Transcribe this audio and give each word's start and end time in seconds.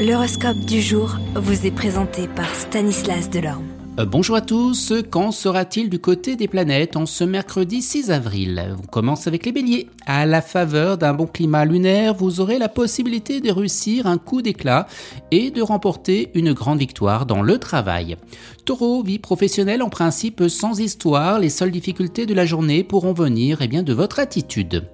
L'horoscope 0.00 0.60
du 0.60 0.80
jour 0.80 1.18
vous 1.34 1.66
est 1.66 1.70
présenté 1.70 2.26
par 2.26 2.48
Stanislas 2.54 3.28
Delorme. 3.28 3.66
Euh, 3.98 4.06
bonjour 4.06 4.34
à 4.34 4.40
tous, 4.40 4.94
quand 5.10 5.30
sera-t-il 5.30 5.90
du 5.90 5.98
côté 5.98 6.36
des 6.36 6.48
planètes 6.48 6.96
en 6.96 7.04
ce 7.04 7.22
mercredi 7.22 7.82
6 7.82 8.10
avril? 8.10 8.76
On 8.82 8.86
commence 8.86 9.26
avec 9.26 9.44
les 9.44 9.52
béliers. 9.52 9.90
À 10.12 10.26
la 10.26 10.42
faveur 10.42 10.98
d'un 10.98 11.14
bon 11.14 11.28
climat 11.28 11.64
lunaire, 11.64 12.14
vous 12.14 12.40
aurez 12.40 12.58
la 12.58 12.68
possibilité 12.68 13.40
de 13.40 13.52
réussir 13.52 14.08
un 14.08 14.18
coup 14.18 14.42
d'éclat 14.42 14.88
et 15.30 15.52
de 15.52 15.62
remporter 15.62 16.32
une 16.34 16.52
grande 16.52 16.80
victoire 16.80 17.26
dans 17.26 17.42
le 17.42 17.58
travail. 17.58 18.16
Taureau, 18.64 19.04
vie 19.04 19.20
professionnelle 19.20 19.82
en 19.82 19.88
principe 19.88 20.42
sans 20.48 20.80
histoire, 20.80 21.38
les 21.38 21.48
seules 21.48 21.70
difficultés 21.70 22.26
de 22.26 22.34
la 22.34 22.44
journée 22.44 22.82
pourront 22.82 23.12
venir 23.12 23.58
eh 23.60 23.68
bien, 23.68 23.84
de 23.84 23.92
votre 23.92 24.18
attitude. 24.18 24.88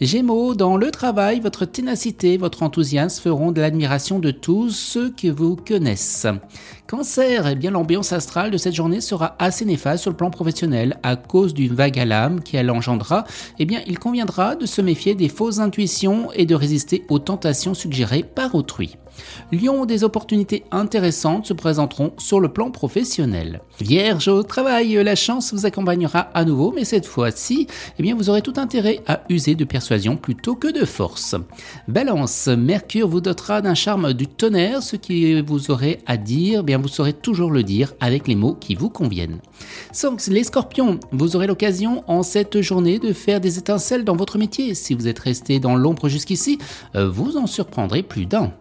Gémeaux, 0.00 0.54
dans 0.54 0.78
le 0.78 0.90
travail, 0.90 1.40
votre 1.40 1.66
ténacité, 1.66 2.38
votre 2.38 2.62
enthousiasme 2.62 3.22
feront 3.22 3.52
de 3.52 3.60
l'admiration 3.60 4.20
de 4.20 4.30
tous 4.30 4.70
ceux 4.70 5.10
qui 5.10 5.28
vous 5.28 5.54
connaissent. 5.54 6.26
Cancer, 6.86 7.46
eh 7.46 7.54
bien 7.54 7.70
l'ambiance 7.70 8.12
astrale 8.12 8.50
de 8.50 8.56
cette 8.56 8.74
journée 8.74 9.00
sera 9.00 9.36
assez 9.38 9.64
néfaste 9.64 10.02
sur 10.02 10.10
le 10.10 10.16
plan 10.16 10.30
professionnel 10.30 10.98
à 11.02 11.16
cause 11.16 11.54
d'une 11.54 11.74
vague 11.74 11.98
à 11.98 12.04
l'âme 12.04 12.42
qui 12.42 12.56
elle 12.56 12.70
engendra. 12.70 13.24
Eh 13.58 13.64
bien, 13.64 13.80
il 13.86 13.98
conviendra 13.98 14.56
de 14.62 14.66
se 14.66 14.80
méfier 14.80 15.16
des 15.16 15.28
fausses 15.28 15.58
intuitions 15.58 16.30
et 16.32 16.46
de 16.46 16.54
résister 16.54 17.02
aux 17.08 17.18
tentations 17.18 17.74
suggérées 17.74 18.22
par 18.22 18.54
autrui. 18.54 18.96
Lyon, 19.50 19.84
des 19.84 20.04
opportunités 20.04 20.64
intéressantes 20.70 21.46
se 21.46 21.52
présenteront 21.52 22.12
sur 22.18 22.40
le 22.40 22.48
plan 22.48 22.70
professionnel. 22.70 23.60
Vierge, 23.80 24.28
au 24.28 24.42
travail, 24.42 24.94
la 24.94 25.14
chance 25.14 25.52
vous 25.52 25.66
accompagnera 25.66 26.20
à 26.34 26.44
nouveau, 26.44 26.72
mais 26.74 26.84
cette 26.84 27.06
fois-ci, 27.06 27.66
eh 27.98 28.02
bien, 28.02 28.14
vous 28.14 28.30
aurez 28.30 28.42
tout 28.42 28.54
intérêt 28.56 29.00
à 29.06 29.22
user 29.28 29.54
de 29.54 29.64
persuasion 29.64 30.16
plutôt 30.16 30.54
que 30.54 30.72
de 30.72 30.84
force. 30.84 31.34
Balance, 31.88 32.48
Mercure 32.48 33.08
vous 33.08 33.20
dotera 33.20 33.60
d'un 33.60 33.74
charme 33.74 34.12
du 34.12 34.26
tonnerre, 34.26 34.82
ce 34.82 34.96
qui 34.96 35.40
vous 35.42 35.70
aurez 35.70 36.00
à 36.06 36.16
dire, 36.16 36.60
eh 36.60 36.64
bien, 36.64 36.78
vous 36.78 36.88
saurez 36.88 37.12
toujours 37.12 37.50
le 37.50 37.62
dire 37.62 37.94
avec 38.00 38.28
les 38.28 38.36
mots 38.36 38.54
qui 38.54 38.74
vous 38.74 38.90
conviennent. 38.90 39.40
Donc, 40.02 40.26
les 40.26 40.44
scorpions, 40.44 40.98
vous 41.12 41.36
aurez 41.36 41.46
l'occasion 41.46 42.04
en 42.06 42.22
cette 42.22 42.60
journée 42.60 42.98
de 42.98 43.12
faire 43.12 43.40
des 43.40 43.58
étincelles 43.58 44.04
dans 44.04 44.16
votre 44.16 44.38
métier. 44.38 44.74
Si 44.74 44.94
vous 44.94 45.08
êtes 45.08 45.18
resté 45.18 45.60
dans 45.60 45.76
l'ombre 45.76 46.08
jusqu'ici, 46.08 46.58
euh, 46.94 47.08
vous 47.08 47.36
en 47.36 47.46
surprendrez 47.46 48.02
plus 48.02 48.26
d'un. 48.26 48.52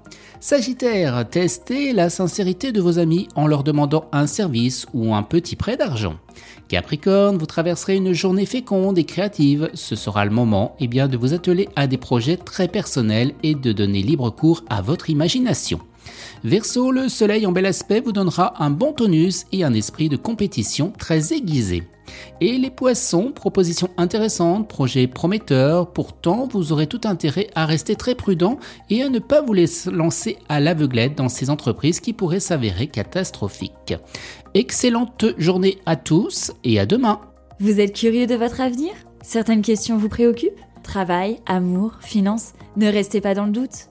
Sagittaire, 0.43 1.29
testez 1.29 1.93
la 1.93 2.09
sincérité 2.09 2.71
de 2.71 2.81
vos 2.81 2.97
amis 2.97 3.27
en 3.35 3.45
leur 3.45 3.63
demandant 3.63 4.05
un 4.11 4.25
service 4.25 4.87
ou 4.91 5.13
un 5.13 5.21
petit 5.21 5.55
prêt 5.55 5.77
d'argent. 5.77 6.15
Capricorne, 6.67 7.37
vous 7.37 7.45
traverserez 7.45 7.97
une 7.97 8.11
journée 8.11 8.47
féconde 8.47 8.97
et 8.97 9.03
créative. 9.03 9.69
Ce 9.75 9.95
sera 9.95 10.25
le 10.25 10.31
moment 10.31 10.75
eh 10.79 10.87
de 10.87 11.15
vous 11.15 11.35
atteler 11.35 11.69
à 11.75 11.85
des 11.85 11.97
projets 11.97 12.37
très 12.37 12.67
personnels 12.67 13.35
et 13.43 13.53
de 13.53 13.71
donner 13.71 14.01
libre 14.01 14.31
cours 14.31 14.63
à 14.67 14.81
votre 14.81 15.11
imagination. 15.11 15.79
Verseau, 16.43 16.91
le 16.91 17.07
soleil 17.07 17.45
en 17.45 17.51
bel 17.51 17.65
aspect 17.65 18.01
vous 18.01 18.11
donnera 18.11 18.61
un 18.63 18.69
bon 18.69 18.93
tonus 18.93 19.45
et 19.51 19.63
un 19.63 19.73
esprit 19.73 20.09
de 20.09 20.17
compétition 20.17 20.91
très 20.97 21.33
aiguisé. 21.33 21.83
Et 22.41 22.57
les 22.57 22.71
poissons, 22.71 23.31
proposition 23.31 23.89
intéressante, 23.97 24.67
projet 24.67 25.07
prometteur, 25.07 25.93
pourtant 25.93 26.47
vous 26.51 26.71
aurez 26.71 26.87
tout 26.87 27.01
intérêt 27.05 27.49
à 27.55 27.65
rester 27.65 27.95
très 27.95 28.15
prudent 28.15 28.57
et 28.89 29.03
à 29.03 29.09
ne 29.09 29.19
pas 29.19 29.41
vous 29.41 29.53
lancer 29.91 30.37
à 30.49 30.59
l'aveuglette 30.59 31.15
dans 31.15 31.29
ces 31.29 31.49
entreprises 31.49 31.99
qui 31.99 32.11
pourraient 32.11 32.39
s'avérer 32.39 32.87
catastrophiques. 32.87 33.93
Excellente 34.53 35.25
journée 35.37 35.77
à 35.85 35.95
tous 35.95 36.51
et 36.63 36.79
à 36.79 36.85
demain. 36.85 37.21
Vous 37.59 37.79
êtes 37.79 37.95
curieux 37.95 38.27
de 38.27 38.35
votre 38.35 38.59
avenir? 38.59 38.91
Certaines 39.21 39.61
questions 39.61 39.97
vous 39.97 40.09
préoccupent? 40.09 40.59
Travail, 40.83 41.39
amour, 41.45 41.93
finances? 42.01 42.53
Ne 42.75 42.91
restez 42.91 43.21
pas 43.21 43.35
dans 43.35 43.45
le 43.45 43.51
doute. 43.51 43.90